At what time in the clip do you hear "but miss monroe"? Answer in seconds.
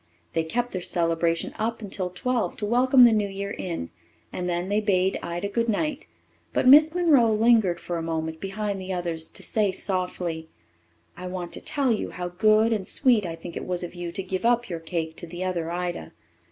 6.53-7.31